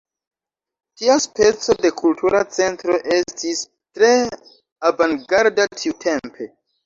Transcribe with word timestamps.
Tia 0.99 1.17
speco 1.25 1.75
de 1.83 1.91
kultura 1.99 2.39
centro 2.55 2.97
estis 3.17 3.61
tre 3.99 4.11
avangarda 4.91 5.69
tiutempe. 5.83 6.49